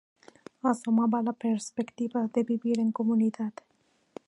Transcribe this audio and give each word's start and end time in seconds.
Asomaba 0.63 1.21
la 1.21 1.31
perspectiva 1.31 2.27
de 2.33 2.41
vivir 2.41 2.79
en 2.79 2.91
comunidad. 2.91 3.53